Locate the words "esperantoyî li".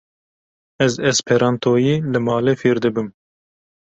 1.09-2.19